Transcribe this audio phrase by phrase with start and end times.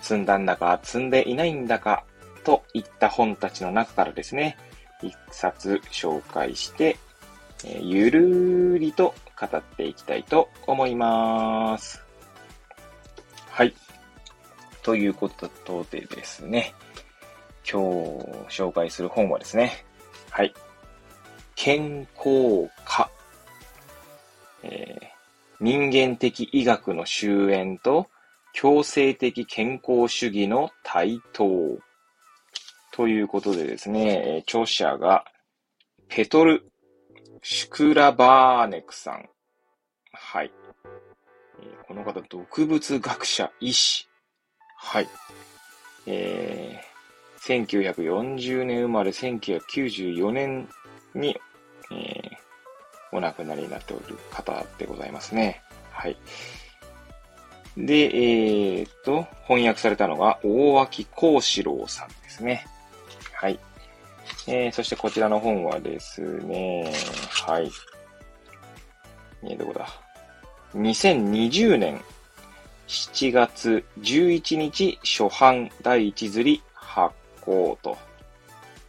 [0.00, 2.04] 積んだんだか積んでいないんだか、
[2.44, 4.56] といった本たちの中からですね、
[5.02, 6.96] 一冊紹介して、
[7.64, 12.02] えー、ゆるーりと語っていきたいと思います。
[13.50, 13.74] はい。
[14.82, 15.50] ということ
[15.90, 16.74] でですね、
[17.70, 19.84] 今日紹介する本はですね、
[20.30, 20.54] はい。
[21.54, 23.10] 健康科。
[24.62, 25.06] えー、
[25.60, 28.08] 人間的医学の終焉と
[28.60, 31.78] 強制的健康主義の台頭。
[32.92, 35.24] ということでですね、著者が
[36.08, 36.70] ペトル・
[37.42, 39.30] シュクラバーネクさん。
[40.12, 40.52] はい。
[41.88, 44.06] この方、毒物学者、医師。
[44.76, 45.08] はい。
[46.04, 50.68] えー、1940年生まれ、1994年
[51.14, 51.34] に、
[51.90, 55.62] えー、お亡くなりになっておる方でございますね。
[55.90, 56.16] はい。
[57.76, 62.66] で、えー、っと、翻訳されたのが、大脇幸四郎さんですね。
[63.32, 63.58] はい。
[64.46, 66.92] えー、そしてこちらの本はですね、
[67.30, 67.70] はい。
[69.42, 69.86] えー、どこだ
[70.74, 72.00] ?2020 年
[72.88, 77.96] 7月11日初版第一釣り発行と。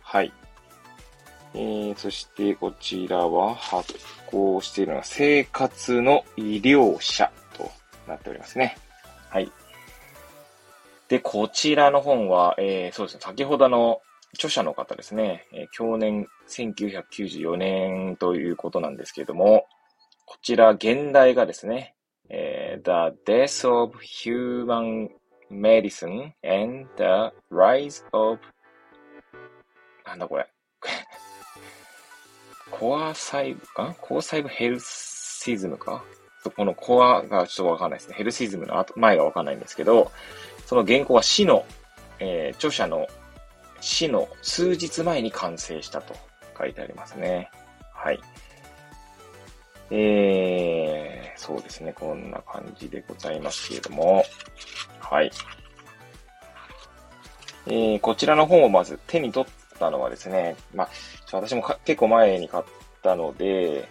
[0.02, 0.34] はい。
[1.54, 3.94] えー、そしてこちらは発
[4.28, 7.30] 行しているのは生活の医療者
[8.12, 8.78] なっておりますね。
[9.30, 9.52] はい。
[11.08, 14.02] で、こちらの本は、えー、そうですね、先ほどの
[14.34, 19.66] 著者の方ですね、えー、去年1994年ということなんですけれども、
[20.26, 21.96] こちら現代がですね、
[22.30, 25.10] えー、The Death of Human
[25.52, 28.40] Medicine and the Rise of
[30.06, 30.48] なんだこれ。
[32.72, 36.06] コア細部かコア細部ヘルシズムか？
[36.50, 38.16] このコアがちょっとわかんないですね。
[38.18, 40.12] ヘルシズムの後前がわかんないんですけど、
[40.66, 41.66] その原稿は死の、
[42.20, 43.08] えー、著者の
[43.82, 46.16] 死の数日前に完成したと
[46.58, 47.50] 書いてありますね。
[47.94, 48.20] はい。
[49.90, 51.94] えー、そうですね。
[51.94, 54.24] こんな感じでございますけれども、
[55.00, 55.32] はい。
[57.68, 60.90] えー、こちらの本をまず手に取ったのはですね、まあ、
[61.34, 62.64] 私も結構前に買っ
[63.04, 63.88] たので、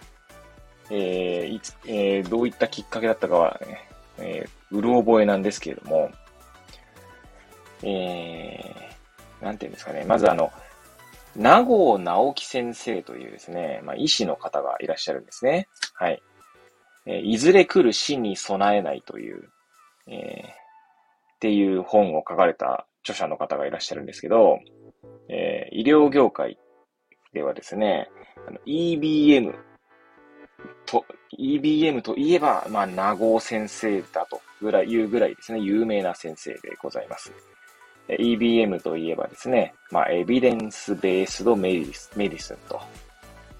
[0.93, 6.11] えー、いつ、えー、どういったきっかけだったかはね、えー、うる覚えなんですけれども、
[7.81, 10.03] えー、なんていうんですかね。
[10.05, 10.51] まずあの、
[11.33, 15.69] 名郷直樹先生というですね、まあ、医師の方がいらっしゃるんですね。
[15.93, 16.21] はい。
[17.05, 19.49] えー、いずれ来る死に備えないという、
[20.07, 20.53] えー、っ
[21.39, 24.59] ていう本を書かれた著者の方がいらっしゃるんですけど、
[25.29, 26.59] えー、医療業界
[27.33, 28.09] ではですね、
[28.65, 29.55] EBM
[30.85, 31.05] と、
[31.37, 37.31] EBM といえば、まあ、名護先生だとぐらい、いうぐらいですね、有名な先生でございます。
[38.07, 42.83] EBM といえばですね、まあ、エビデンスベースドメディスメディスンと、ま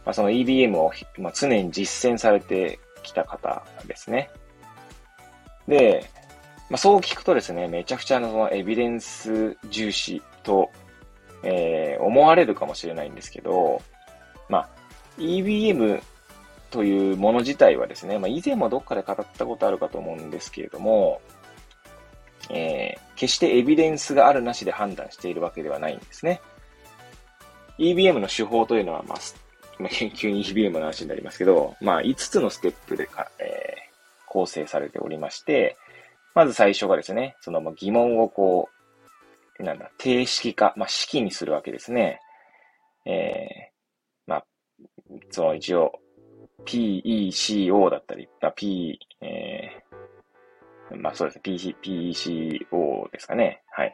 [0.07, 4.29] あ、その EBM を、まあ、常に実践されてきた方ですね。
[5.68, 6.09] で、
[6.69, 10.69] まあ、そう聞くとですね、めちゃくちゃのそのエビデンス重視と
[11.44, 13.81] えー、思われるかもしれないんですけど、
[14.50, 14.69] まあ、
[15.18, 16.01] EBM
[16.72, 21.22] というもの自体はですね、まあ、以前もどっかで語ったことあるかと思うんですけれども、
[22.50, 26.42] えー、決してエビデンスがあるなしで判断しているわけではないんですね。
[27.78, 33.92] EBM の手法というのは、まあ、研究に EBM の話になりますけど、まあ、5つのステップでか、えー、
[34.28, 35.78] 構成されておりまして、
[36.34, 38.70] まず最初がですね、その疑問をこ
[39.60, 42.19] う、なんだ、定式化、まあ、式にするわけですね。
[43.06, 44.45] えー、まあ、
[45.31, 45.92] その一応、
[46.66, 53.62] PECO だったり、あ、P、えー、まあそうですね、PC、PECO ですかね。
[53.72, 53.94] はい。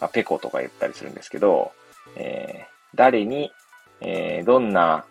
[0.00, 1.72] まあ、ペコとか言ったりするんですけど、
[2.16, 3.50] えー、誰に、
[4.00, 5.04] えー、どんな、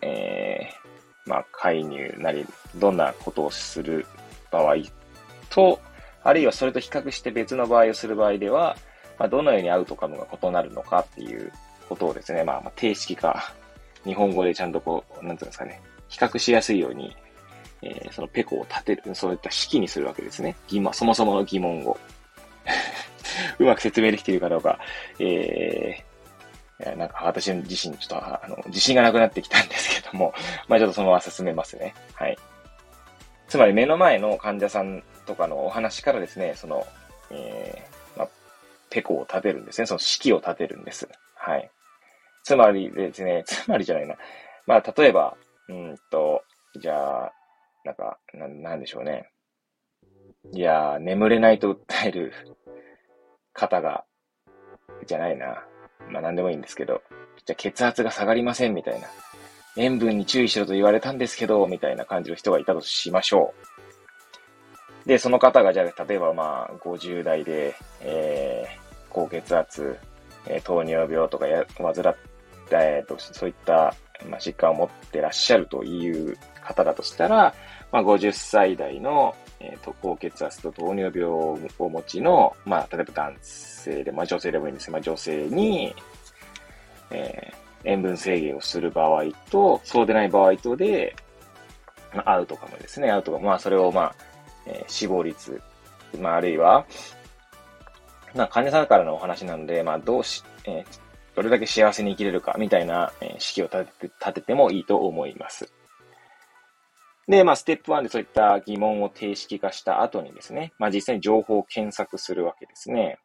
[0.00, 2.46] えー、まあ、介入なり、
[2.76, 4.06] どんなことをする
[4.50, 4.76] 場合
[5.50, 5.80] と、
[6.24, 8.76] あるいはそれと比較して別の場合をする場合では、
[9.18, 11.52] まあ、どのようにアウトカムが異なるのかっていう
[11.88, 13.52] ことをですね、まあ、まあ、定式化、
[14.04, 15.80] 日本語でちゃんとこう、なんていうんですかね、
[16.12, 17.16] 比較しやすいように、
[17.80, 20.54] えー、そのペコを立てる、そういった式にするわけですね。
[20.68, 21.98] 疑問、そもそもの疑問を。
[23.58, 24.78] うまく説明できているかどうか、
[25.18, 30.34] えー、なんか私自身ちょっと、あの、自信がなくなってきたんですけども、
[30.68, 31.94] まあちょっとそのまま進めますね。
[32.14, 32.38] はい。
[33.48, 36.86] つまり目の前の患者さんとかのお話からですね、その、
[37.30, 38.28] えー、まあ、
[38.90, 39.86] ペコを立てるんですね。
[39.86, 41.08] その式を立てるんです。
[41.34, 41.70] はい。
[42.42, 44.16] つまりですね、つまりじゃないな。
[44.66, 45.36] まあ、例えば、
[45.68, 46.42] うんと、
[46.80, 47.32] じゃあ、
[47.84, 49.30] なんか、な、なんでしょうね。
[50.52, 52.32] いやー、眠れないと訴える
[53.52, 54.04] 方が、
[55.06, 55.64] じゃないな。
[56.08, 57.02] まあ、なんでもいいんですけど、
[57.44, 59.08] じゃあ血圧が下がりませんみたいな。
[59.76, 63.54] 塩分に注意しろと言われたんですけど、みたいな感じの人がいたとしましょ
[65.06, 65.08] う。
[65.08, 69.98] で、その方が、じゃあ、例えばまあ、50代で、えー、高血圧、
[70.46, 72.16] えー、糖尿病とかや、患っ
[72.68, 73.94] たえーと、そういった、
[74.28, 77.54] まあ、疾患を持ってらっしゃるという方だとしたら、
[77.90, 85.94] まあ、50歳代の、えーと、高血圧と糖尿病をお持ちの、まあ、例えば男性で、まあ、女性でもいいんですが、まあ、女性に、
[87.10, 91.14] えー、塩分制限をする場合と、そうでない場合とで、
[92.14, 93.10] まあ、アウトカムですね。
[93.10, 93.46] アウトカム。
[93.46, 94.14] まあ、それを、まあ、
[94.66, 95.60] えー、死亡率、
[96.20, 96.86] まあ、あるいは、
[98.34, 105.72] まあ、患者さんからのお話なので、まあ、どうし、えー、どれだけ幸せに生きれるかみたいな、え式を立てて立ててもいいと思います。
[107.28, 113.18] で、まあ、ステップ1でそういった疑問を定式化した後にですね、まあ、実際に情報を検索するわけですね。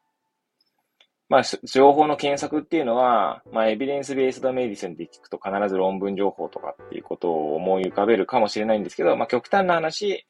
[1.29, 10.25] まあ、情報の検索っていうのは、まあ、エビデンスベースドメディスンで聞くと必ず論文情報とかっていうことを思い浮かべるかもしれないんですけど、まあ、極端な話、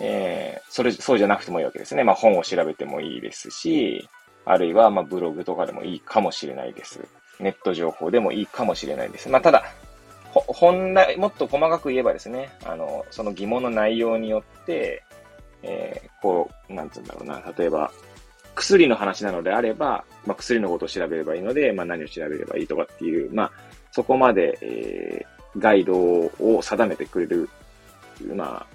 [0.00, 2.04] えー、それ、そうじゃなくてもいいわけですね。
[2.04, 4.06] まあ、本を調べてもいいですし、
[4.50, 7.00] あるいは、まブログとかでもいいかもしれないです。
[7.38, 9.28] ネット情報でもいいかもしれないです。
[9.28, 9.64] まあ、ただ、
[10.32, 15.04] 本来、もっと細かく言えばですね、あの、その疑問の内容によって、
[15.62, 17.90] えー、こう、なんつうんだろうな、例えば、
[18.54, 23.52] 薬の話なのであれば、まあ、薬のことを調べればいいので、まあ、何を調べればいいとかっていう、まあ、
[23.92, 27.48] そこまで、えー、ガイドを定めてくれる、
[28.34, 28.66] まあ、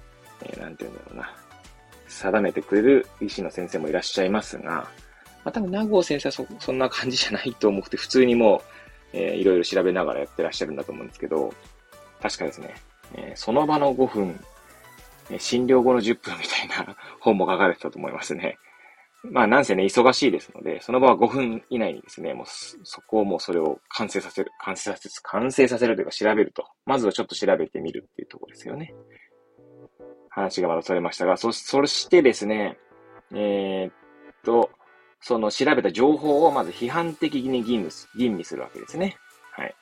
[0.44, 1.34] えー、なんていうんだろうな、
[2.08, 4.88] 定めてくれる医師の先生もいらっしゃいますが、
[5.44, 8.62] まあ、多分、名護先生はそ、そんな感じじゃないと思って、普通にも
[9.12, 11.52] う、えー、いろいろ調べながらやってらっしゃるんだと思うんですけど、
[12.20, 12.74] 確かですね、
[13.14, 14.40] えー、その場の5分、
[15.30, 18.58] えー、診療後の10分みたいな 本も書かれてたと思いますね。
[19.30, 26.66] まあ、なんせね、忙しいですので、その場は5分以内にですね、もう、そこをもうそれを完成させる、完成させる、完成させるというか調べると。
[26.84, 28.94] まずはちょっと調べてみるっていうところですよね。
[30.28, 32.76] 話がまだされましたが、そ、そしてですね、
[33.32, 33.92] えー、っ
[34.44, 34.70] と、
[35.26, 39.16] その調べた情報をまず批判的に吟味す吟味するわけですね。
[39.52, 39.74] はい。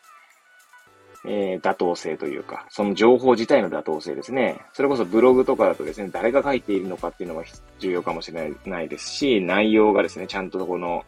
[1.25, 4.61] えー、妥当性というか、その情報自体の妥当性ですね。
[4.73, 7.43] それこそブログとかだとですね、誰が書いているのかっていうのが
[7.81, 11.05] 重要かもしれないですし、内容がですね、ちゃんとこの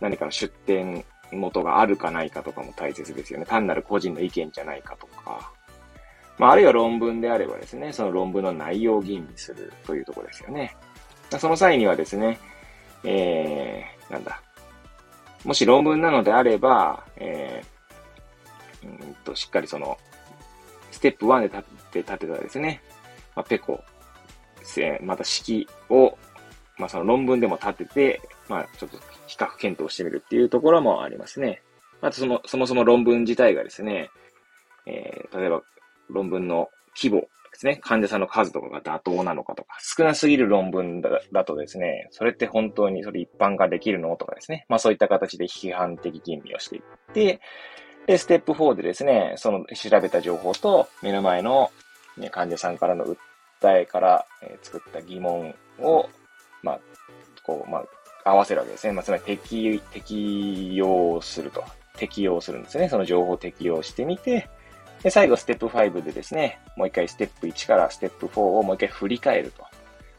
[0.00, 3.44] 何かの出典元があるかないかとかも大切ですよね。
[3.44, 5.52] 単なる個人の意見じゃないかとか。
[6.38, 10.74] まあ、あるいは論文であればですね、その論文の内容を吟味するというところですよね。
[11.38, 12.38] その際にはですね、
[13.04, 14.42] えー、なんだ。
[15.44, 19.98] もし論文なのであれば、えー、うんと、しっかりその、
[20.90, 22.82] ステップ1で立て、立てたですね、
[23.36, 23.82] まあ、ペコ、
[25.02, 26.16] また式を、
[26.78, 31.62] まあ、その論文でも立てて、まあ、ちょっと比較検討してみるっていうところもありますね。
[32.00, 34.10] あとその、そもそも論文自体がですね、
[34.86, 35.62] えー、例えば
[36.08, 46.82] 論文の規模ですね、患者さんの数とかが妥当なのかとか、少なすぎる論文だとですね、それって本当にそれ一般化できるのとかですね、まあそういった形で批判的吟味をしていっ
[47.12, 47.40] て、
[48.06, 51.70] で、ステップ4でですね、その調べた情報と目の前の、
[52.18, 56.08] ね、患者さんからの訴えから、え、作った疑問を、
[56.62, 56.80] まあ、
[57.44, 57.84] こう、まあ、
[58.30, 58.92] 合わせるわけですね。
[58.92, 61.64] まあ、つまり適、適用すると。
[61.96, 62.88] 適用するんですね。
[62.88, 64.48] その情報を適用してみて、
[65.04, 69.62] で、最後、ステップ5でですね、もう一回ステップ1からステップ4をもう一回振り返ると。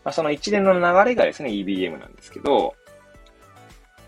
[0.04, 2.76] まあ、その一連の流れがですね、EBM なんですけど、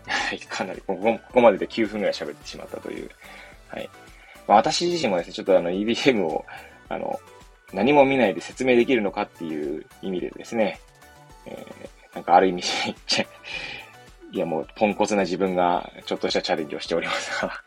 [0.06, 0.96] はい、かなりこ
[1.32, 3.10] こ、までで9分ぐらい喋ってしまったという。
[3.66, 3.90] はい。
[4.46, 6.46] まあ、私自身もですね、ちょっとあの EBM を、
[6.88, 7.20] あの、
[7.72, 10.78] 何も見ないで説明できるのかっていう意味でですね、
[11.44, 12.62] えー、なんかある意味、
[14.30, 17.62] いやもうポンコツな自分がちょっとしたチャレンジをしておりますが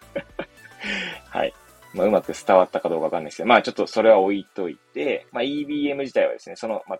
[1.30, 1.54] はい。
[1.94, 7.00] まあ、うまく伝わったかどうかわかんないですけど、まあちょっとそれは置いといて、まあ EBM 自体はですね、その、まあ、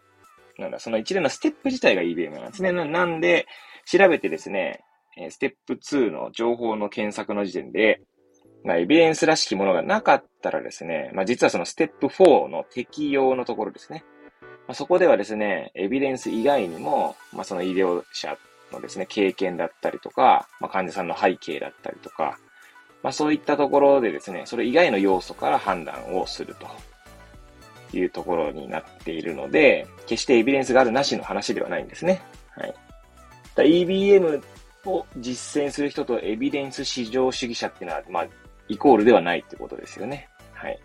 [0.62, 2.72] なんだ、その一連のステップ自体が EBM なんですね。
[2.72, 3.48] なんで、
[3.86, 4.84] 調べてですね、
[5.30, 8.02] ステップ2の情報の検索の時点で、
[8.64, 14.04] まあ、エビデンスらしきものがなかったらですね、まあ、実はそのステップ4の適用のところですね。
[14.68, 18.38] まあ、そこではですね、エビデンス以外にも、まあ、その医療者
[18.72, 22.38] のですね、経験だったりとか、まあ、患者さんの背景だったりとか、
[23.04, 26.68] まあ、そういったところでですね、それ以外の要素から判断をすると
[27.98, 32.22] いうところになっているので、決してエビデンスがあるなしの話ではないんですね。
[32.56, 32.74] はい。
[33.56, 34.42] EBM
[34.86, 38.28] を実践する人とエビデンス至上主義者っていうのは、まあ、
[38.68, 40.30] イコールではないってことですよね。
[40.54, 40.80] はい。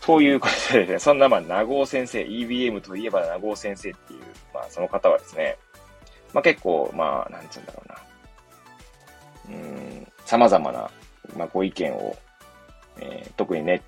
[0.00, 4.20] ということです、ね、そんな、まあ、名号先生、EBM といえば名号先生っていう、
[4.54, 5.56] まあ、その方はですね、
[6.32, 7.98] まあ、結構、まあ、なんつうんだろうな。
[9.50, 10.90] うん、様々な、
[11.38, 12.14] まあ、ご意見を、
[13.00, 13.82] えー、特にね、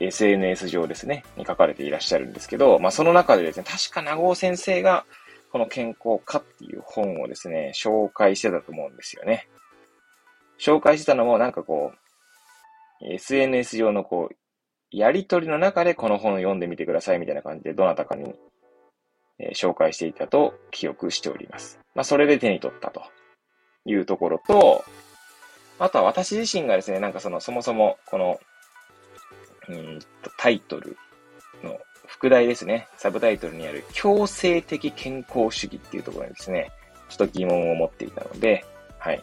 [0.00, 5.06] SNS 上ですね、に書かれていらっしゃるんですけど、まあ、その中でですね、確か名号先生が、
[5.52, 9.48] この健康科っていう本をですね、紹介してたと思うんですよね。
[10.58, 11.92] 紹介してたのもなんかこ
[13.00, 14.36] う、SNS 上のこう、
[14.90, 18.34] やりとりの中でこの本を読んでみてくださいみたいな感じでどなたかに、
[19.38, 21.78] えー、紹介していたと記憶しております。
[21.94, 23.02] まあ、それで手に取ったと
[23.84, 24.84] いうところと、
[25.78, 28.40] あとは私自身がですね、なんかその、そもそもこの、
[29.68, 30.96] うんと、タイトル
[31.62, 32.88] の副題ですね。
[32.96, 36.72] サブタイトルにある強制的健康主義っていうところにですね、
[37.08, 38.64] ちょっと疑問を持っていたので、
[38.98, 39.22] はい。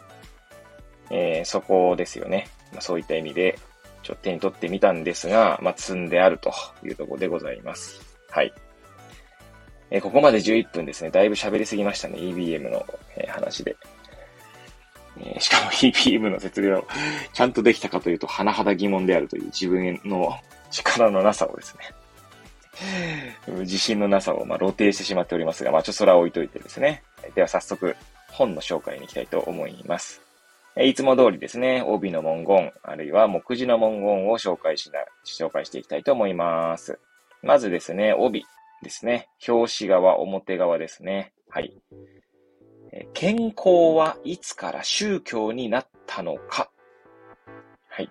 [1.10, 2.48] えー、そこですよね。
[2.72, 3.58] まあ、そういった意味で、
[4.02, 6.52] ちょっと手に取ってみたんですが、まあ、積んであると
[6.84, 8.00] いうところでございます。
[8.30, 8.52] はい。
[9.90, 11.10] えー、ここまで11分ですね。
[11.10, 12.18] だいぶ喋りすぎましたね。
[12.18, 12.84] EBM の、
[13.16, 13.76] えー、話で。
[15.20, 16.86] えー、しかも EBM の説明を
[17.32, 20.38] ちゃんとできたかというと、甚だ疑問であるという自分の
[20.70, 21.94] 力のなさをですね。
[23.60, 27.02] 自信のなさを、まあ、露呈してしまっておりますが、まあ、ちょっとそれは置いといてですね。
[27.34, 27.96] では早速、
[28.30, 30.20] 本の紹介に行きたいと思います。
[30.78, 36.98] いつも通りですね、帯の文言、あるいは目次の文言を紹介しな、紹介していきたいと思います。
[37.42, 38.44] まずですね、帯
[38.82, 39.28] ですね。
[39.48, 41.32] 表紙側、表側ですね。
[41.48, 41.72] はい。
[43.12, 46.70] 健康はいつから宗教になったのか。
[47.88, 48.10] はい。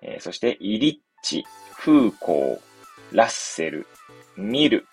[0.00, 1.44] えー、そして、イリッチ、
[1.76, 3.86] フーコー、ラッセル、
[4.36, 4.86] ミル、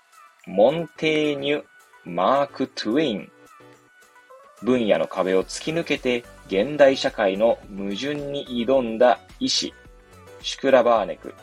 [0.46, 1.64] モンテーニュ、
[2.06, 3.32] マーク・トゥェイン。
[4.62, 9.74] 分野の壁を突き抜けて現代社会の矛盾に挑んだ医師、
[10.42, 11.34] シュクラバーネク。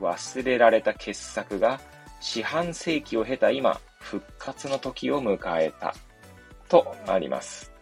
[0.00, 1.80] 忘れられた傑作が
[2.20, 5.94] 四半世紀を経た今、復活の時を迎えた。
[6.68, 7.72] とあります。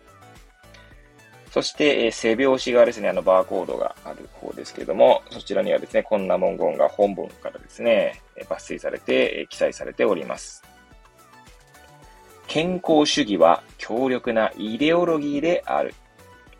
[1.55, 10.64] そして、えー、背拍子がですね、あのバーコードがある方ですけれども、そちらにはですね、こんな文言が本文からですね、抜粋されて、え、記載されております。
[12.49, 15.95] 健康主義は強力なイデオロギーである。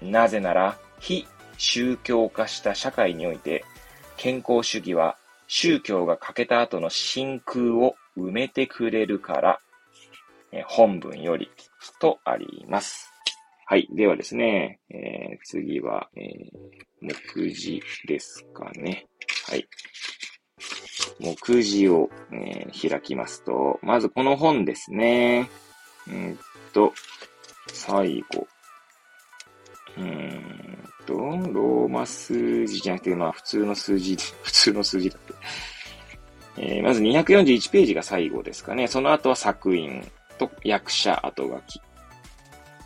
[0.01, 1.27] なぜなら、非
[1.59, 3.65] 宗教化した社会において、
[4.17, 5.17] 健康主義は
[5.49, 9.61] 宗教が欠けた後の真空を埋めてくれるから、
[10.53, 11.51] え本文より
[11.99, 13.11] とあります。
[13.67, 13.89] はい。
[13.93, 16.27] ではですね、えー、次は、えー、
[17.01, 17.15] 目
[17.51, 19.07] 次ですかね。
[19.49, 19.67] はい。
[21.19, 25.49] 目次を、えー、開きますと、まずこの本ですね。
[26.07, 26.39] うん
[26.73, 26.93] と、
[27.73, 28.47] 最後。
[29.97, 30.45] うん
[31.07, 35.35] と、ローマ数字じゃなくて、まあ普通の数字、 普通の数字だって。
[36.57, 38.87] えー、まず241ページが最後ですかね。
[38.89, 40.07] その後は作品
[40.39, 41.81] と役者後書き。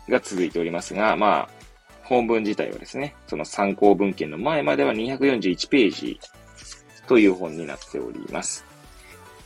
[0.09, 1.49] が続いておりますが、まあ、
[2.03, 6.19] 本文自体はですね、その参考文献の前までは241ページ
[7.07, 8.65] という本になっております。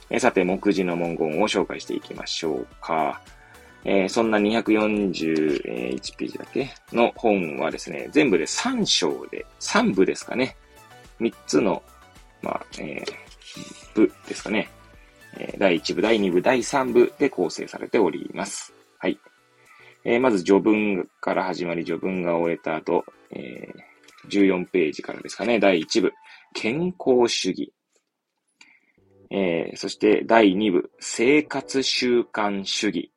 [0.09, 3.21] えさて、目次の文言を紹介していきましょうか。
[3.85, 10.55] えー、そんな241ページだけの本はですね、全部で3章で、3部ですかね。
[11.19, 11.83] 3つの、
[12.41, 13.13] まあ、えー、
[13.93, 14.69] 部ですかね。
[15.37, 18.73] え、第1部、第2部、第3部で構成されております。
[18.99, 19.19] はい。
[20.03, 26.13] えー、まず序文から始まり、序文が終えた後、えー、14ページからですかね、第1部、
[26.53, 27.73] 健康主義。
[29.29, 33.11] えー、そして第2部、生活習慣主義。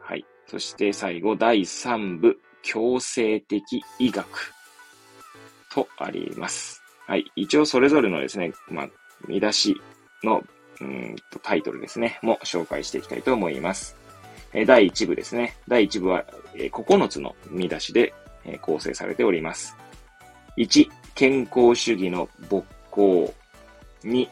[0.00, 0.24] はい。
[0.46, 4.26] そして最後、第3部、強制的医学。
[5.70, 6.82] とあります。
[7.06, 7.30] はい。
[7.36, 8.88] 一応それぞれのですね、まあ、
[9.26, 9.76] 見出し
[10.22, 10.42] の、
[10.80, 13.96] うんとタイトルですね、も紹介していきたいと思います。
[14.52, 15.56] え第1部ですね。
[15.68, 19.76] 第1部はえ9つの見出しでえ構成されております。
[20.56, 23.32] 1、健康主義の勃興。
[24.02, 24.28] 2、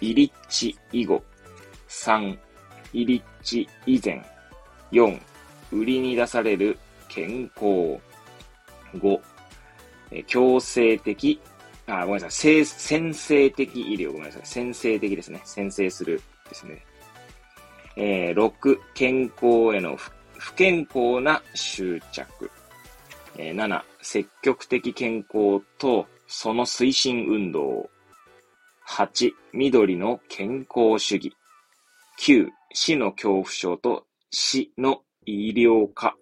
[0.00, 1.22] イリッチ以後。
[1.88, 2.36] 3、
[2.92, 4.22] イリッチ以前。
[4.90, 5.20] 4、
[5.72, 7.98] 売りに出される健康。
[8.94, 9.20] 5、
[10.26, 11.40] 強制的、
[11.86, 14.42] あ、ごめんなさい、先制的医療、ごめんなさい。
[14.44, 15.40] 先制的ですね。
[15.44, 16.84] 先制するですね。
[17.96, 19.96] えー、6、健康への
[20.38, 22.50] 不健康な執着。
[23.36, 27.90] えー、7、積極的健康とその推進運動。
[28.88, 31.34] 8、緑の健康主義。
[32.20, 36.16] 9、死の恐怖症と死の医療化。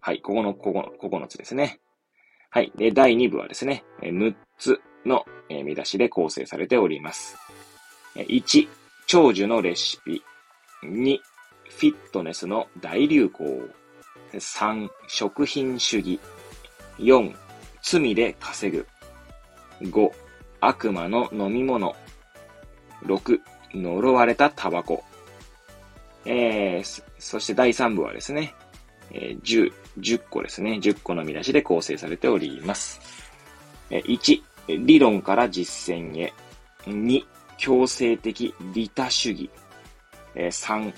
[0.00, 1.80] はい、ここの、ここの、9つですね。
[2.50, 2.72] はい。
[2.76, 7.36] で、第2部はですね、6つの見出しで構成されております。
[8.14, 8.68] 1、
[9.06, 10.22] 長寿のレシピ。
[10.82, 11.18] 2、
[11.68, 13.68] フィットネスの大流行。
[14.32, 16.18] 3、食品主義。
[16.98, 17.34] 4、
[17.82, 18.86] 罪で稼ぐ。
[19.82, 20.10] 5、
[20.60, 21.94] 悪魔の飲み物。
[23.04, 23.40] 6、
[23.74, 25.04] 呪われたタバコ。
[26.24, 28.54] えー、そして第3部はですね、
[29.12, 30.78] えー、10、10個ですね。
[30.82, 33.00] 10個の見出しで構成されております。
[33.90, 34.42] 1、
[34.84, 36.32] 理論から実践へ。
[36.86, 37.24] 2、
[37.56, 39.50] 強制的利他主義。
[40.34, 40.92] 3、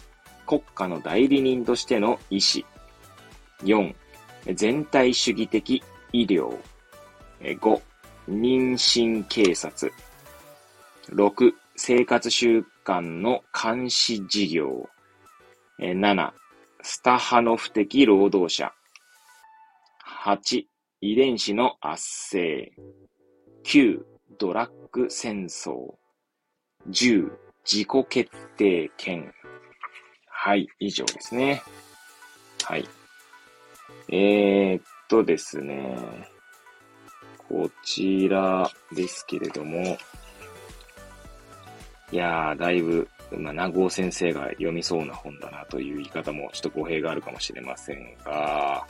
[0.46, 2.64] 国家の代理人としての意思。
[3.64, 3.94] 4、
[4.54, 6.56] 全体主義的医療。
[7.40, 7.80] 5、
[8.28, 9.92] 妊娠警察。
[11.10, 14.88] 6、生活習慣の監視事業。
[15.78, 16.32] 7、
[16.82, 18.72] スタハノフ的労働者。
[20.22, 20.64] 8、
[21.00, 22.70] 遺伝子の圧政。
[23.64, 24.02] 9、
[24.38, 25.94] ドラッグ戦争。
[26.90, 27.30] 10、
[27.64, 29.32] 自己決定権。
[30.26, 31.62] はい、以上ですね。
[32.64, 32.86] はい。
[34.10, 35.96] えー、っとですね。
[37.48, 39.96] こちらですけれども。
[42.12, 43.08] いやー、だいぶ
[43.38, 48.84] まあ、名号先生が読みそうな本だなという言い方もちょっと語弊があるかもしれませんが、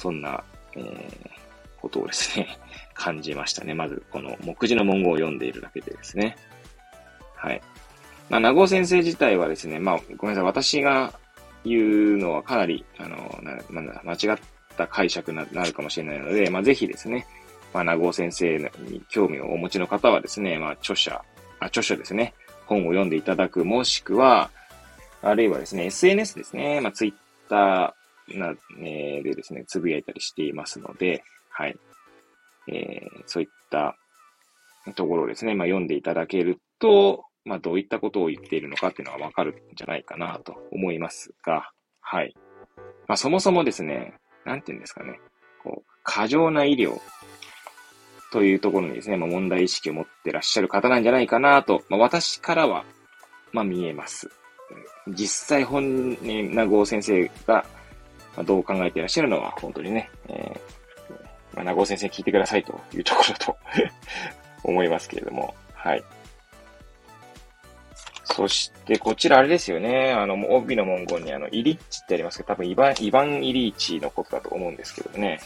[0.00, 0.42] そんな、
[0.76, 2.58] えー、ことをですね、
[2.94, 3.74] 感じましたね。
[3.74, 6.36] まず、この目次の文言を読んでいるだけでですね。
[7.36, 7.62] はい。
[8.28, 10.44] まあ、名号先生自体はですね、まあ、ごめんなさい。
[10.44, 11.12] 私が
[11.64, 14.38] 言うのはかなり、あの、な、な、間違っ
[14.76, 17.26] た解釈になるかもしれないので、まあ、ぜひですね、
[17.72, 21.22] まあ、名号先生に興味をお持ちの方はですね、まあ、著者、
[21.60, 22.34] あ、著書ですね。
[22.66, 24.50] 本を読んでいただく、もしくは、
[25.22, 27.12] あるいはですね、SNS ですね、まあ、ツ
[28.34, 31.76] イッター、でですね、つぶやいたりしていますので、はい。
[32.68, 33.96] えー、そういった
[34.94, 42.34] ところをですね、まあ、読んでいただけると、まあ、どういったことを言っているのかっていうのはわかるんじゃないかなと思いますが、はい。
[43.08, 44.14] まあ、そもそもですね、
[44.44, 45.20] なんていうんですかね、
[45.62, 46.98] こう、過剰な医療
[48.32, 52.84] というところにですね、まあ、問題意識を持ってらっしゃる方なんじゃないかなと、まあ、私からは、
[53.52, 54.30] まあ、見えます。
[55.08, 57.64] 実際本人、名護先生が、
[58.36, 63.56] まあ、どう考えていらっしゃるのは、本当にね、えー、まあ、名護先生聞いてくださいというところと
[64.64, 66.04] 思いますけれども、はい。
[68.24, 70.12] そして、こちらあれですよね。
[70.12, 75.40] あの、帯の文言にあの、イリッチってありますけど、多分イバン、イバン・イリーチのことだと思うんですけどね。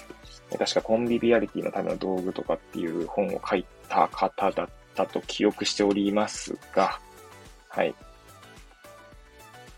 [0.59, 7.01] 確かコンビビアリティのための道具とかっていう本を書いた方だったと記憶しておりますが、
[7.69, 7.95] はい。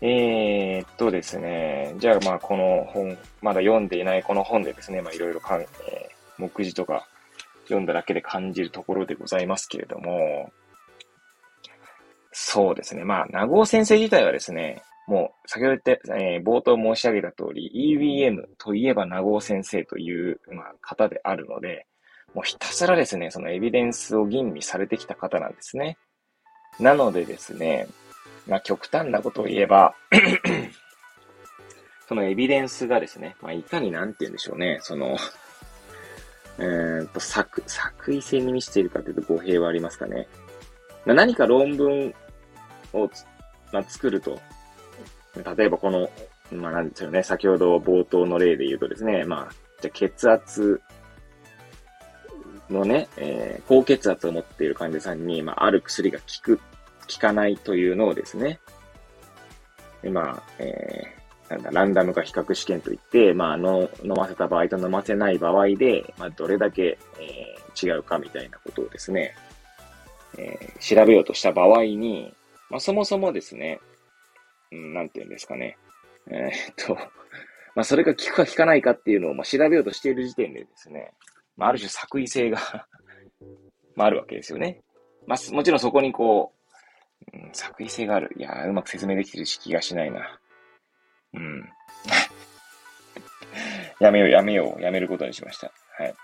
[0.01, 5.67] えー、っとですね、じゃあまあこの本、まだ読んでいないこの本でですね、まあいろいろかん、えー、
[6.37, 7.07] 目次とか
[7.63, 10.51] 読んだだけで感じるところでございますけれども、
[12.31, 21.87] そうですね、まあ、名護先生自体はですね、もう、先ほど言って、えー、冒頭申し上げた通り、EBM といえば名護先生という、まあ、方であるので、
[22.35, 25.97] もうひたすらですね、そのエビデンスを吟味されてきた方なんですね。
[26.79, 27.87] なのでですね、
[28.47, 29.95] まあ、極端なことを言えば
[32.07, 35.17] そのエビデンスがですね、まあ、いかになんて言うんでしょうね、その
[36.59, 40.27] えーと、作、作為性に満ちているかというと語弊はありますかね。
[41.05, 42.13] まあ、何か論文
[42.93, 43.09] を、
[43.71, 44.39] まあ、作ると、
[45.57, 46.09] 例えばこの、
[46.51, 50.81] まあなんですよね、先ほど冒頭の例で言うとですね、まあ、じゃ血圧
[52.69, 56.59] のね、えー、高血圧を持っている患者さんに、まあ、ある薬が効く、
[57.11, 58.59] 効かないというのをですね、
[60.01, 69.35] でまあ、えー、なんだ、ランダム化比較試験といって、まあ、の、飲ませた場合と飲ませない場合で、まあ、どれだけ、えー、違うかみたいなことをですね、
[70.37, 72.33] えー、調べようとした場合に、
[72.69, 73.79] まあ、そもそもですね、
[74.71, 75.77] うん、なんて言うんですかね。
[76.29, 76.95] えー、っと、
[77.75, 81.13] まあ、それが効くか効かないかっていうのを、まあ、調べようとしている時点でですね、
[81.55, 82.87] まあ、ある種作為性が
[83.97, 84.79] まあ、あるわけですよね。
[85.25, 86.56] まあ、もちろんそこにこう
[87.33, 88.33] う、ん、作為性がある。
[88.37, 90.39] いやうまく説明できてる気がしないな。
[91.33, 91.69] うん。
[93.99, 95.71] やめよう、やめよう、やめることにしました。
[95.97, 96.15] はい。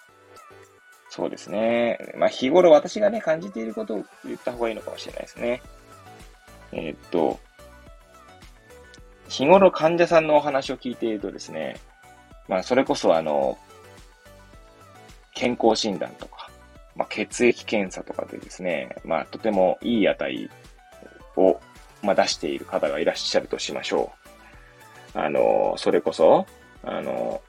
[1.10, 2.00] そうですね。
[2.16, 5.62] まあ、日頃私がね、感じていることを言った方がいいのかもしれないですね。
[6.72, 7.39] えー、っと、
[9.30, 11.78] 日頃患者さんのお話を聞いているとですね、
[12.48, 13.58] まあ、それこそあの、
[15.34, 16.50] 健康診断とか、
[16.96, 20.50] まあ、血液検査とかでですね、まあ、とてもいい値
[21.38, 21.60] を、
[22.02, 24.12] まあ、出している方がいらっしゃるとしましょ
[25.15, 25.19] う。
[25.19, 26.46] あの、それこそ、
[26.84, 27.41] あの、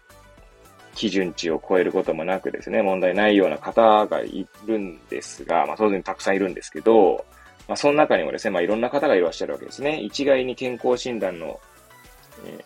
[0.94, 7.25] 基準値を超えることもなくですね、問題ないような方がいるんですが、まあ当然たくさんいるんですけど、
[7.66, 10.01] まあその中にもですね、まあいろんな方がいらっしゃるわけですね。
[10.01, 11.61] 一概に健康診断の、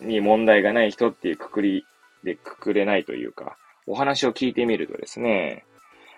[0.01, 1.85] に問題がない人っていうくくり
[2.23, 5.65] でくくれないというか、お話を聞いてみるとですね、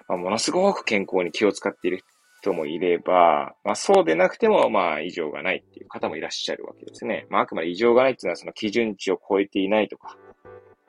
[0.08, 2.04] まあ、ものすごく健康に気を使っている
[2.42, 7.28] 人もいれば、まあそうでなくても、まあ異常がないっていう方もいらっしゃるわけですね。
[7.30, 10.18] まああくまで異常がないっていうのはその基準値を超えていないとか、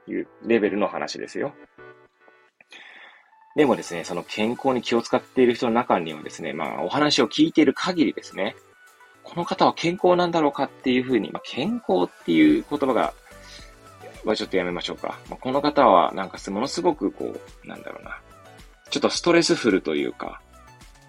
[0.09, 1.55] いうレベルの話ですよ。
[3.55, 8.57] でもですね、その健康に気を使っている人の中にはですね、まあお話を聞いている限りですね、
[9.23, 13.13] この方は健康なんだろうかっていうふうに、まあ健康っていう言葉が、
[14.25, 15.19] まあちょっとやめましょうか。
[15.29, 17.35] まあ、この方はなんかものすごくこ
[17.65, 18.19] う、なんだろうな、
[18.91, 20.41] ちょっとストレスフルというか、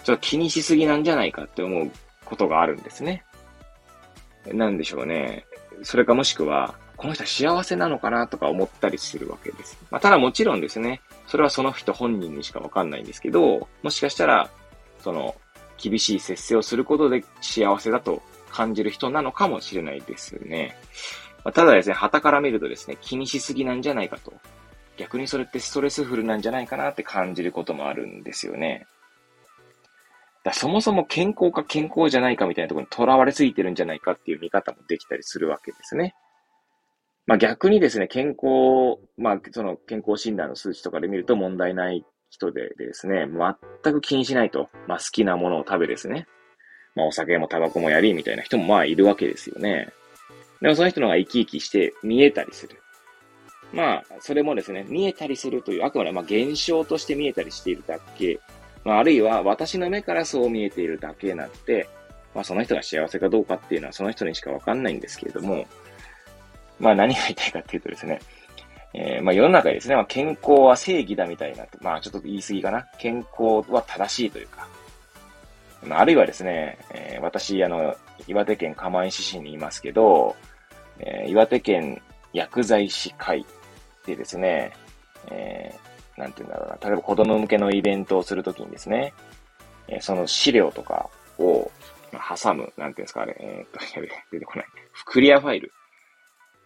[0.04, 1.92] ちょっと気にしすぎなんじゃないかって思う
[2.26, 3.24] ことがあるんですね。
[4.52, 5.46] なんでしょうね。
[5.84, 9.78] それかもしくは、この人は幸せなのかなとか思ったりするわけです。
[9.90, 14.50] まあ、ただもちろんですね、それはその人本人にしかわかんないんですけど、もしかしたら、
[15.00, 15.36] その、
[15.78, 20.78] 厳しい節制をすることで幸せだと感じる人なのかもしれないですね。
[21.44, 24.34] まあ、ただですね、旗から見るとですね、気にしすぎなんじゃないかと。
[24.96, 28.86] 逆にそれってストレスフルなんじゃないかなって感じることもあるんですよね。
[30.44, 36.16] だそもそも健康か健康じゃないかみたいなところに囚われすぎてるんじゃないかっていう見方もできたりするわけですね。
[37.26, 43.28] まあ逆にですね、健康、まあその健康診断の数値とかで見ると問題ない人でですね、
[43.84, 46.28] 全く気にしないと、まあ好きなものを食べですね、
[46.96, 49.88] まあお酒もタバコもやりみたいな人もまあいるわけですよね。
[50.62, 52.78] でもその人の方が生き生きして見えたりする。
[53.74, 58.40] まあ、それもですね、見えたりするという、あくまでまあ現象として見えたりしているだけ、
[58.84, 61.88] まあ、あるいは私の目からそう見えているだけなって、
[62.36, 65.66] まあその人が幸せかどうかっていうのはその人にしかわかんないんですけれども、
[66.80, 68.20] まあ何が言いたいかっていうとですね、
[68.94, 72.88] えー、まあ世の中でですね、まあ、健康は正義だみたいな、まあちょっと言い過ぎかな。
[73.00, 74.68] 健康は正しいというか、
[75.86, 77.96] まあ、あるいはですね、えー、私、あの、
[78.28, 80.36] 岩手県釜石市にいますけど、
[81.00, 82.02] えー、岩手県
[82.34, 83.46] 薬剤師会
[84.06, 84.74] でですね、
[85.30, 89.14] えー、なんて言うんだろうな、例えば子供向けのイベントをするときにですね、
[89.88, 91.72] え、その資料とかを
[92.12, 94.66] 挟む、なんていうんですか、あれ、えー、っと、やべ、出てこない。
[95.06, 95.72] クリアファイル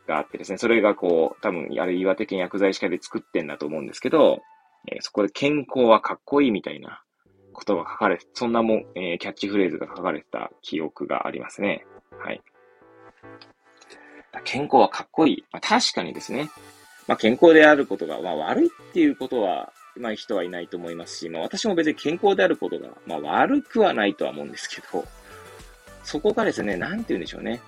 [0.08, 4.42] があってですね、それがこう、多分、あれ岩手県薬剤師会で作ってんだと思うんですけど、
[4.92, 7.02] えー、そこで健康はかっこいいみたいな
[7.54, 11.86] ことが書かれて、そんなもん、えー、キャッチフレーズが書かれてた記憶がありますね。
[12.20, 12.42] はい。
[14.44, 15.46] 健康はかっこいい。
[15.52, 16.50] まあ、確かにですね、
[17.08, 25.06] まあ、健康であることが、まあ、悪いっていうことは、まあ、人はいないと思いますし、まあ、私も別に健康であることが、まあ、悪くはないとは思うんですけど、
[26.04, 27.62] そこがですね、なんて言うんでしょうね。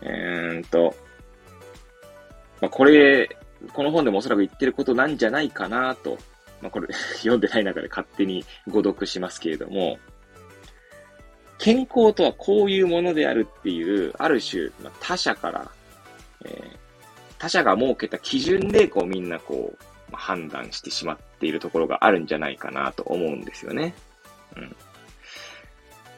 [0.00, 0.94] えー、っと、
[2.60, 3.36] まあ、これ、
[3.72, 6.16] この本でもおそらく言ってることなんじゃないかなと、
[6.60, 9.98] まあ、これ 読んでない中で勝手に誤読しますけれども、
[11.58, 15.70] 健康とはこういうものであるっていう、ある種、まあ、他者から、
[16.44, 16.87] えー、
[17.38, 23.94] 他者が設けた基準で、こうみんなこう、判断してしまっているところがあるんじゃないかなと思うんですよね。
[24.56, 24.76] うん。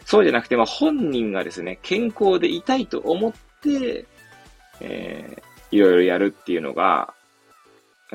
[0.04, 4.06] そうじゃなくて、まあ、本人がですね、健康でいたいと思って、
[4.80, 7.14] えー、いろいろやるっていうのが、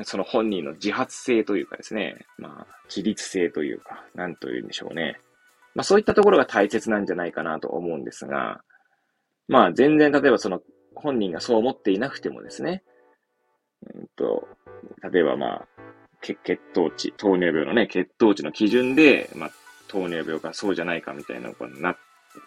[0.02, 5.18] その本人の自発性というかですね、まあ、自立性というか、なんというんでしょうね。
[5.74, 8.60] まあ、そういったところが大切なんじゃないかなと思うんですが、
[9.48, 10.60] まあ、全然、例えばその、
[10.94, 12.82] 本人がそう思っていなくてもですね、
[13.94, 14.48] うんと、
[15.10, 15.66] 例えばまあ、
[16.20, 16.36] 血
[16.74, 19.50] 糖値、糖尿病のね、血糖値の基準で、まあ、
[19.88, 21.96] 糖尿病かそうじゃないかみたいなことになっ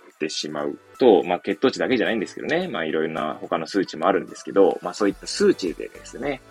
[0.09, 6.41] ってしまうと、まあ、血糖値だけじゃないんですけどね、まあ、いろいろな他の数値もあるんですけど、まあ、そういった数値でですね、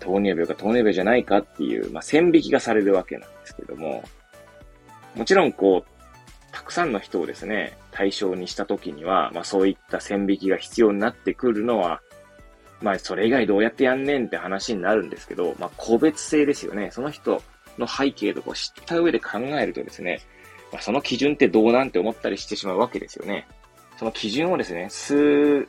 [0.00, 4.04] 糖尿病か糖尿病じゃないかっていう、まあ、線引きがされるわけなんですけども、
[5.16, 12.00] もちろん、こう、たくさんの人をですね、対象にしたときには、まあ、そういった線引きが必要になってくるのは、
[12.82, 16.90] まあ、それ以外どうやってやんねんって話になるんですけど、まあ、個別性ですよね。
[16.90, 17.42] その人
[17.78, 20.20] の背景とかを知った上で考えるとですね、
[20.72, 23.46] まあ、その基準ってどうなんて思ったりしてしまうわけですよね。
[23.98, 25.68] その基準をですね、数、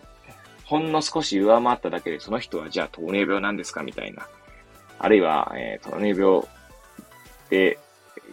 [0.65, 4.27] ほんの少し上回っただけで、その人はじゃあ糖尿病なんですかみたいな。
[4.97, 6.41] あるいは、えー、糖尿病
[7.49, 7.77] で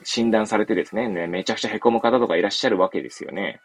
[0.05, 3.61] 診断されてですね、ね、めちゃくちゃ凹む方とかいらっしゃるわけですよね。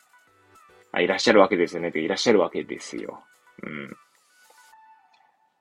[0.92, 1.92] あ、いらっしゃるわけですよね。
[1.94, 3.24] いらっしゃるわけですよ。
[3.64, 3.98] うん。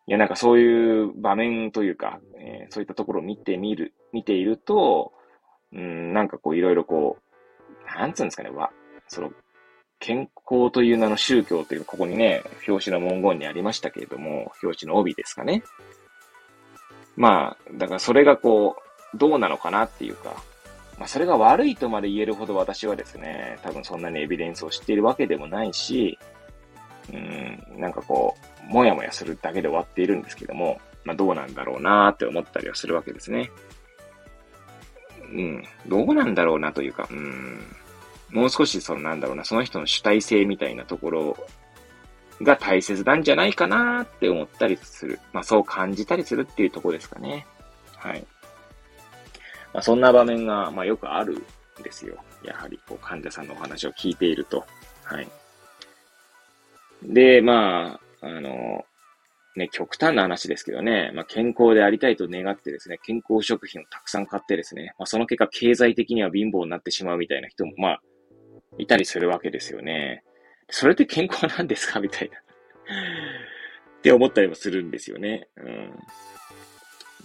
[0.07, 5.13] いや、なんかそういう場面というか、えー、そういったところを見てみる、見ていると、
[5.73, 8.71] うん、なんかこういろいろこう、なんつうんですかね、わ、
[9.09, 9.33] その、
[10.01, 15.63] 健康という名の宗教という、ここにね、表紙の文言にありましたけれども、表紙の帯ですかね。
[17.17, 18.77] まあ、だからそれがこ
[19.15, 20.35] う、どうなのかなっていうか、
[20.99, 26.19] まあそれが悪いとまで言えるほど私はですね、多分そんなにエビデンスを知っているわけでもないし、
[27.13, 28.37] うん、なんかこ
[28.69, 33.51] う、もやもやするだけで終わっているんですけども、まあどうなんだろうなーって思ったりはするわけですね。
[35.31, 37.61] うん、どうなんだろうなというか、うん、
[38.31, 41.37] もう少しそのなんだろうな、その人の主体性みたいなところ
[42.43, 45.21] が大切なんじゃないかなって思ったりする。
[45.33, 47.47] まあそう感じたりするっていうとこですかね。
[47.97, 48.27] はい。
[49.73, 51.35] まあそんな場面が、まあよくある
[51.81, 52.17] んですよ。
[52.45, 54.65] やはりこう患者さんのお話を聞いていると。
[55.05, 55.29] はい。
[57.05, 58.85] で、まあ、あの、
[59.57, 68.01] ね、極端な話ですけどね、まあ、健康でありたいと願ってですね、健康食品をたくさん買ってですね、まあ、その結果経済的には貧乏になってしまうみたいな人も、まあ、
[68.79, 70.25] いたりするわけですよね。
[70.71, 72.01] それって健康なんですか？
[72.01, 75.47] みたいなって思ったりもするんですよね。
[75.57, 75.93] うん。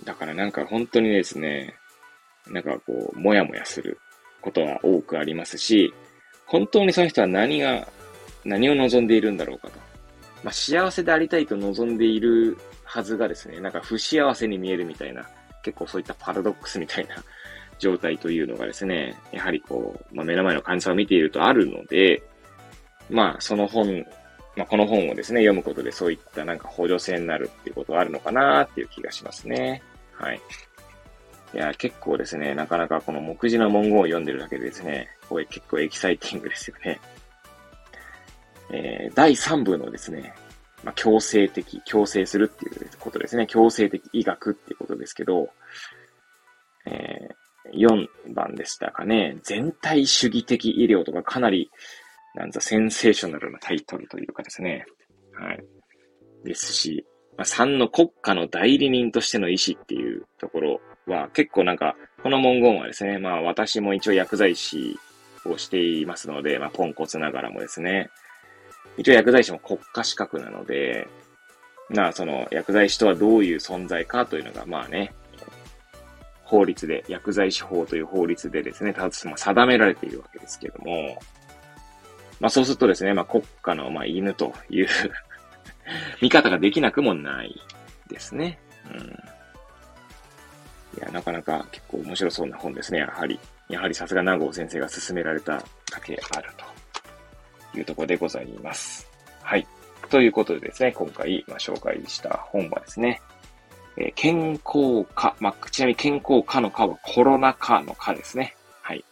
[0.03, 1.73] だからなんか本当にですね、
[2.47, 3.97] なんかこう、もやもやする
[4.41, 5.91] ことは多くありますし、
[6.45, 7.87] 本当にその人は何が
[8.45, 9.79] 何を望んでいるんだろうかと。
[10.43, 15.27] まあ、幸せでありたいと望んでいるはずがですね、なんか不幸せに見えるみたいな、
[15.63, 17.15] 結構そういったパラドックスみたいな
[17.77, 22.21] 状態というのがですね、やはりこう、まあ、目の前の患者さんを見ているとあるので、
[23.09, 24.05] まあ、その本、
[24.55, 29.81] まあ、この本をですね、読むことでそういったなんか補助性になるっていうことがあるのかなっていう気がしますね。
[30.13, 30.41] はい。
[31.53, 36.99] いや、結構ですね、なかなかこの目次の文言を読んでるだけでですね、これ結構エキサイティングですよね。
[38.71, 40.33] えー、第3部のですね、
[40.83, 43.47] まあ、強制的、強制するっていうことですね。
[43.47, 45.49] 強制的医学っていうことですけど、
[46.85, 49.37] えー、4番でしたかね。
[49.43, 51.69] 全体主義的医療とかかなり、
[52.35, 54.85] なんざセンセーショナルなタイトルというかですね。
[55.33, 55.63] はい。
[56.45, 57.05] ですし、
[57.37, 64.97] まあ、3の国家の代理人としての意思っていうところは結構なんか、この文言はですね、まあ私も一応薬剤師
[65.45, 68.09] をしていますので、まあポンコツながらもですね、
[68.97, 71.07] 一応薬剤師も国家資格なので、
[71.89, 75.13] まあその薬剤師とはどういう存在かというのが、まあね、
[76.49, 81.19] 法律で、薬剤師法という法律でですね、ただ定められているわけですけども、
[82.39, 84.87] まあそうするとですね、まあ国家のまあ犬という
[86.21, 87.61] 見方ができなくもない
[88.07, 88.59] ですね。
[88.91, 88.99] うん。
[90.97, 93.39] いや、なかなか結構面白そうな本ですね、やはり。
[93.69, 95.63] やはりさすが名郷先生が勧められただ
[96.03, 96.78] けあると。
[97.79, 99.09] いうところでございます。
[99.41, 99.67] はい。
[100.09, 103.21] ということでですね、今回、ま、紹介した本はですね、
[103.97, 108.55] えー、健康科、まあ、ちなみに健康科の科はコロナ禍の科ですね。
[108.81, 109.03] はい。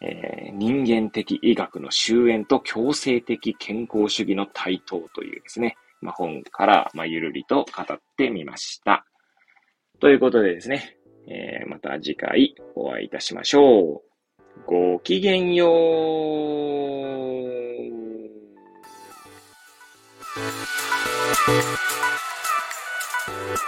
[0.00, 9.04] えー、人間的医学の終焉と強制的健康主義の台頭というですね、まあ、本から、ま、ゆるりと語ってみました。
[10.00, 10.96] ということでですね、
[11.28, 14.08] えー、また次回お会いいたしましょう。
[14.66, 15.66] ごきげんよ
[17.34, 17.37] う。
[20.38, 20.68] Thank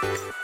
[0.03, 0.40] you.